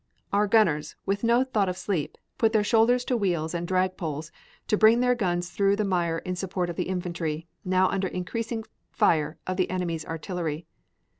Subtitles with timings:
[0.33, 4.31] Our gunners, with no thought of sleep, put their shoulders to wheels and dragropes
[4.67, 8.17] to bring their guns through the mire in support of the infantry, now under the
[8.17, 10.65] increasing fire of the enemy's artillery.